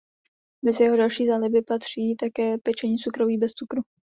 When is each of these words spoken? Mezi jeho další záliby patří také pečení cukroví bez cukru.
Mezi 0.61 0.83
jeho 0.83 0.97
další 0.97 1.25
záliby 1.27 1.61
patří 1.61 2.15
také 2.15 2.57
pečení 2.57 2.97
cukroví 2.97 3.37
bez 3.37 3.51
cukru. 3.51 3.81